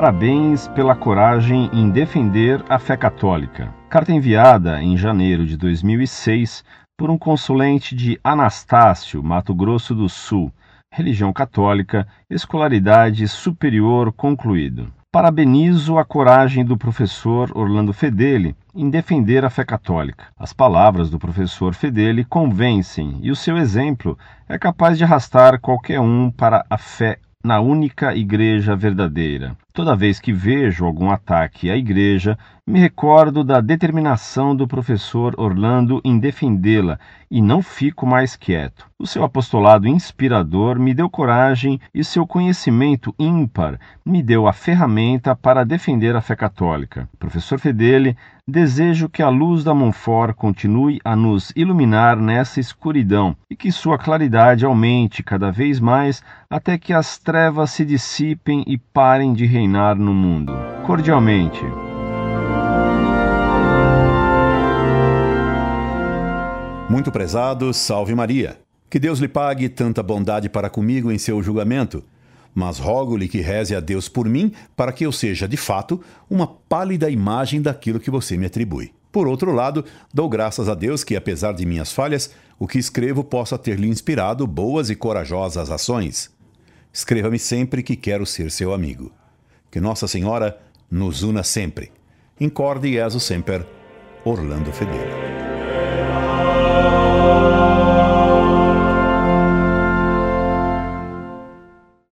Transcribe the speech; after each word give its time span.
Parabéns 0.00 0.68
pela 0.68 0.94
coragem 0.94 1.68
em 1.72 1.90
defender 1.90 2.64
a 2.68 2.78
fé 2.78 2.96
católica. 2.96 3.74
Carta 3.90 4.12
enviada 4.12 4.80
em 4.80 4.96
janeiro 4.96 5.44
de 5.44 5.56
2006 5.56 6.64
por 6.96 7.10
um 7.10 7.18
consulente 7.18 7.96
de 7.96 8.16
Anastácio, 8.22 9.20
Mato 9.24 9.52
Grosso 9.52 9.96
do 9.96 10.08
Sul, 10.08 10.52
religião 10.92 11.32
católica, 11.32 12.06
escolaridade 12.30 13.26
superior 13.26 14.12
concluído. 14.12 14.86
Parabenizo 15.10 15.98
a 15.98 16.04
coragem 16.04 16.64
do 16.64 16.78
professor 16.78 17.50
Orlando 17.52 17.92
Fedeli 17.92 18.54
em 18.76 18.88
defender 18.88 19.44
a 19.44 19.50
fé 19.50 19.64
católica. 19.64 20.26
As 20.38 20.52
palavras 20.52 21.10
do 21.10 21.18
professor 21.18 21.74
Fedeli 21.74 22.24
convencem 22.24 23.18
e 23.20 23.32
o 23.32 23.36
seu 23.36 23.56
exemplo 23.56 24.16
é 24.48 24.56
capaz 24.56 24.96
de 24.96 25.02
arrastar 25.02 25.58
qualquer 25.60 25.98
um 25.98 26.30
para 26.30 26.64
a 26.70 26.78
fé 26.78 27.18
na 27.44 27.60
única 27.60 28.14
igreja 28.14 28.76
verdadeira. 28.76 29.56
Toda 29.78 29.94
vez 29.94 30.18
que 30.18 30.32
vejo 30.32 30.84
algum 30.84 31.08
ataque 31.08 31.70
à 31.70 31.76
igreja, 31.76 32.36
me 32.66 32.80
recordo 32.80 33.44
da 33.44 33.60
determinação 33.60 34.54
do 34.54 34.66
professor 34.66 35.34
Orlando 35.38 36.00
em 36.04 36.18
defendê-la 36.18 36.98
e 37.30 37.40
não 37.40 37.62
fico 37.62 38.04
mais 38.04 38.34
quieto. 38.34 38.86
O 38.98 39.06
seu 39.06 39.22
apostolado 39.22 39.86
inspirador 39.86 40.80
me 40.80 40.92
deu 40.92 41.08
coragem 41.08 41.80
e 41.94 42.02
seu 42.02 42.26
conhecimento 42.26 43.14
ímpar 43.18 43.78
me 44.04 44.20
deu 44.20 44.48
a 44.48 44.52
ferramenta 44.52 45.36
para 45.36 45.64
defender 45.64 46.16
a 46.16 46.20
fé 46.20 46.34
católica. 46.34 47.08
Professor 47.16 47.60
Fedele, 47.60 48.16
desejo 48.46 49.08
que 49.08 49.22
a 49.22 49.28
luz 49.28 49.62
da 49.62 49.74
Monfort 49.74 50.34
continue 50.34 51.00
a 51.04 51.14
nos 51.14 51.52
iluminar 51.54 52.16
nessa 52.16 52.58
escuridão 52.58 53.36
e 53.48 53.54
que 53.54 53.70
sua 53.70 53.96
claridade 53.96 54.64
aumente 54.64 55.22
cada 55.22 55.52
vez 55.52 55.78
mais 55.78 56.22
até 56.50 56.76
que 56.76 56.92
as 56.92 57.18
trevas 57.18 57.70
se 57.70 57.84
dissipem 57.84 58.64
e 58.66 58.76
parem 58.76 59.32
de 59.32 59.46
reinar 59.46 59.67
reinar 59.68 59.96
no 59.96 60.14
mundo. 60.14 60.52
Cordialmente. 60.86 61.60
Muito 66.88 67.12
prezado, 67.12 67.74
salve 67.74 68.14
Maria. 68.14 68.58
Que 68.88 68.98
Deus 68.98 69.18
lhe 69.18 69.28
pague 69.28 69.68
tanta 69.68 70.02
bondade 70.02 70.48
para 70.48 70.70
comigo 70.70 71.12
em 71.12 71.18
seu 71.18 71.42
julgamento. 71.42 72.02
Mas 72.54 72.78
rogo-lhe 72.78 73.28
que 73.28 73.42
reze 73.42 73.76
a 73.76 73.80
Deus 73.80 74.08
por 74.08 74.26
mim, 74.26 74.52
para 74.74 74.90
que 74.90 75.04
eu 75.04 75.12
seja, 75.12 75.46
de 75.46 75.58
fato, 75.58 76.02
uma 76.30 76.46
pálida 76.46 77.10
imagem 77.10 77.60
daquilo 77.60 78.00
que 78.00 78.10
você 78.10 78.38
me 78.38 78.46
atribui. 78.46 78.90
Por 79.12 79.28
outro 79.28 79.52
lado, 79.52 79.84
dou 80.12 80.30
graças 80.30 80.66
a 80.66 80.74
Deus 80.74 81.04
que, 81.04 81.14
apesar 81.14 81.52
de 81.52 81.66
minhas 81.66 81.92
falhas, 81.92 82.34
o 82.58 82.66
que 82.66 82.78
escrevo 82.78 83.22
possa 83.22 83.58
ter 83.58 83.78
lhe 83.78 83.86
inspirado 83.86 84.46
boas 84.46 84.88
e 84.88 84.96
corajosas 84.96 85.70
ações. 85.70 86.30
Escreva-me 86.90 87.38
sempre 87.38 87.82
que 87.82 87.94
quero 87.94 88.24
ser 88.24 88.50
seu 88.50 88.72
amigo. 88.72 89.12
Que 89.70 89.80
Nossa 89.80 90.08
Senhora 90.08 90.60
nos 90.90 91.22
una 91.22 91.42
sempre. 91.42 91.92
Incorde 92.38 92.90
Jesus 92.90 93.22
Semper, 93.22 93.66
Orlando 94.24 94.72
Fedeli. 94.72 96.07